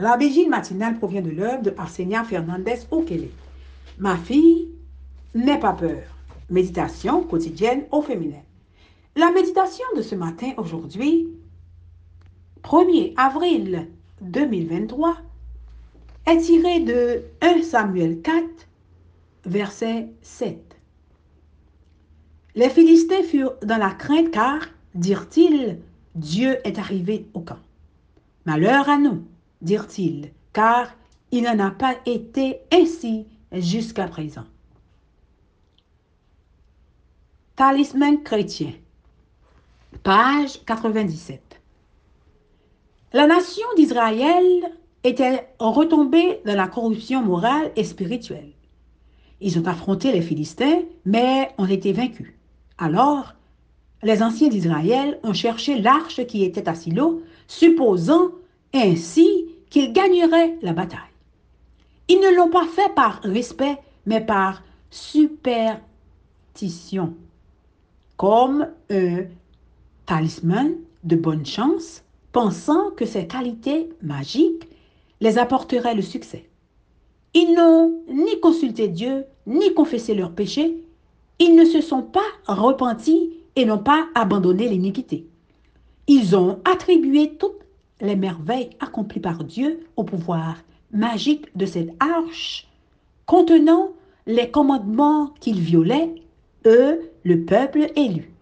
[0.00, 3.30] La vigile matinale provient de l'œuvre de Arsenia Fernandez Okele.
[3.98, 4.68] Ma fille,
[5.34, 6.04] n'aie pas peur.
[6.50, 8.42] Méditation quotidienne au féminin.
[9.16, 11.26] La méditation de ce matin, aujourd'hui,
[12.62, 13.88] 1er avril
[14.20, 15.16] 2023,
[16.26, 18.44] est tirée de 1 Samuel 4,
[19.46, 20.76] verset 7.
[22.54, 24.60] Les Philistins furent dans la crainte car,
[24.94, 25.80] dirent-ils,
[26.14, 27.58] Dieu est arrivé au camp.
[28.46, 29.24] Malheur à nous,
[29.62, 30.88] dirent-ils, car
[31.30, 34.44] il n'en a pas été ainsi jusqu'à présent.
[37.56, 38.72] Talisman chrétien,
[40.02, 41.60] page 97.
[43.12, 44.70] La nation d'Israël
[45.02, 48.52] était retombée dans la corruption morale et spirituelle.
[49.40, 52.34] Ils ont affronté les Philistins, mais ont été vaincus.
[52.76, 53.34] Alors,
[54.02, 58.30] les anciens d'Israël ont cherché l'arche qui était à Silo, supposant
[58.74, 59.37] ainsi
[59.70, 61.00] qu'ils gagneraient la bataille.
[62.08, 67.14] Ils ne l'ont pas fait par respect, mais par superstition,
[68.16, 69.24] comme un
[70.06, 70.74] talisman
[71.04, 72.02] de bonne chance,
[72.32, 74.66] pensant que ces qualités magiques
[75.20, 76.48] les apporteraient le succès.
[77.34, 80.82] Ils n'ont ni consulté Dieu, ni confessé leurs péchés.
[81.38, 85.26] Ils ne se sont pas repentis et n'ont pas abandonné l'iniquité.
[86.06, 87.64] Ils ont attribué toutes
[88.00, 90.56] les merveilles accomplies par Dieu au pouvoir
[90.92, 92.66] magique de cette arche
[93.26, 93.90] contenant
[94.26, 96.14] les commandements qu'ils violaient,
[96.66, 98.32] eux, le peuple élu.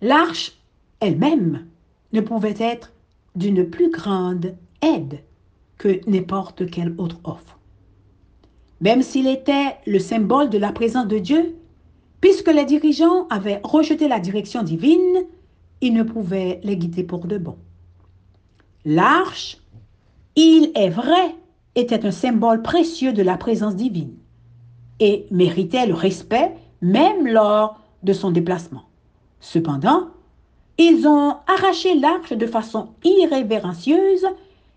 [0.00, 0.52] L'arche
[1.00, 1.66] elle-même
[2.12, 2.92] ne pouvait être
[3.34, 5.20] d'une plus grande aide
[5.78, 7.58] que n'importe quelle autre offre.
[8.80, 11.56] Même s'il était le symbole de la présence de Dieu,
[12.20, 15.24] puisque les dirigeants avaient rejeté la direction divine,
[15.90, 17.56] ne pouvait les guider pour de bon.
[18.84, 19.58] L'arche,
[20.36, 21.34] il est vrai,
[21.74, 24.14] était un symbole précieux de la présence divine
[25.00, 28.84] et méritait le respect même lors de son déplacement.
[29.40, 30.08] Cependant,
[30.78, 34.26] ils ont arraché l'arche de façon irrévérencieuse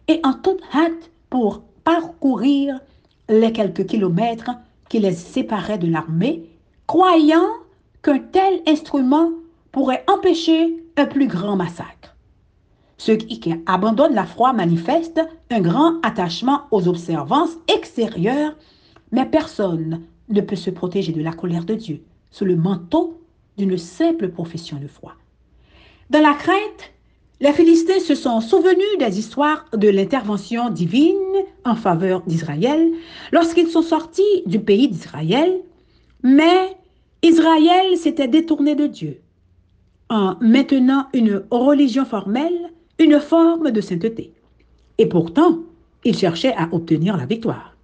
[0.07, 2.79] et en toute hâte pour parcourir
[3.27, 4.51] les quelques kilomètres
[4.89, 6.43] qui les séparaient de l'armée,
[6.87, 7.47] croyant
[8.01, 9.29] qu'un tel instrument
[9.71, 12.15] pourrait empêcher un plus grand massacre.
[12.97, 18.55] Ceux qui abandonnent la foi manifestent un grand attachement aux observances extérieures,
[19.11, 23.21] mais personne ne peut se protéger de la colère de Dieu sous le manteau
[23.57, 25.13] d'une simple profession de foi.
[26.09, 26.91] Dans la crainte,
[27.39, 31.15] les Philistins se sont souvenus des histoires de l'intervention divine
[31.63, 32.91] en faveur d'Israël
[33.31, 35.61] lorsqu'ils sont sortis du pays d'Israël,
[36.21, 36.75] mais
[37.23, 39.21] Israël s'était détourné de Dieu
[40.09, 44.33] en maintenant une religion formelle, une forme de sainteté.
[44.97, 45.59] Et pourtant,
[46.03, 47.75] il cherchait à obtenir la victoire.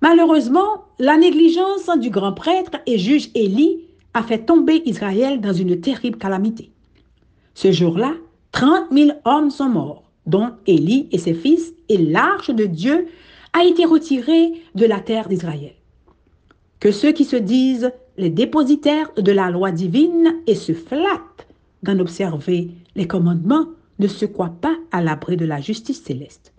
[0.00, 3.80] Malheureusement, la négligence du grand prêtre et juge Élie
[4.14, 6.70] a fait tomber Israël dans une terrible calamité.
[7.54, 8.14] Ce jour-là,
[8.52, 13.08] 30 000 hommes sont morts, dont Élie et ses fils, et l'arche de Dieu
[13.52, 15.74] a été retirée de la terre d'Israël.
[16.80, 21.46] Que ceux qui se disent les dépositaires de la loi divine et se flattent
[21.82, 23.66] d'en observer les commandements
[23.98, 26.52] ne se croient pas à l'abri de la justice céleste.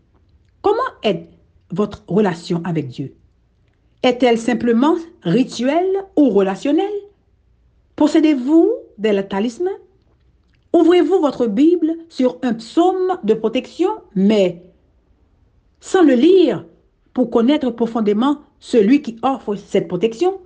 [0.61, 1.27] Comment est
[1.71, 3.13] votre relation avec Dieu?
[4.03, 6.85] Est-elle simplement rituelle ou relationnelle?
[7.95, 9.69] Possédez-vous des talismans
[10.71, 14.61] Ouvrez-vous votre Bible sur un psaume de protection, mais
[15.79, 16.65] sans le lire
[17.13, 20.39] pour connaître profondément celui qui offre cette protection.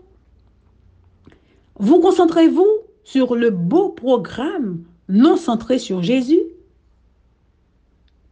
[1.75, 2.67] Vous concentrez-vous
[3.03, 6.41] sur le beau programme non centré sur Jésus?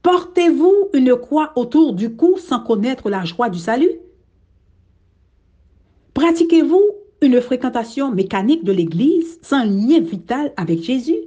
[0.03, 3.91] Portez-vous une croix autour du cou sans connaître la joie du salut?
[6.13, 6.81] Pratiquez-vous
[7.21, 11.19] une fréquentation mécanique de l'Église sans lien vital avec Jésus?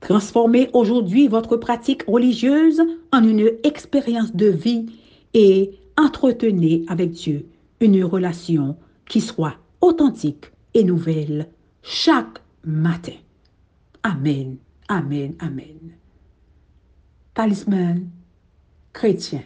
[0.00, 2.82] Transformez aujourd'hui votre pratique religieuse
[3.12, 4.86] en une expérience de vie
[5.34, 7.48] et entretenez avec Dieu
[7.80, 8.76] une relation
[9.06, 11.48] qui soit authentique et nouvelle
[11.82, 13.14] chaque matin.
[14.02, 14.56] Amen,
[14.88, 15.92] amen, amen.
[17.34, 18.08] Talisman
[18.92, 19.42] chrétien,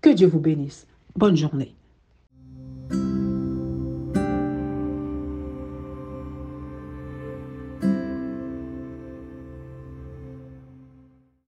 [0.00, 0.86] que Dieu vous bénisse.
[1.16, 1.74] Bonne journée.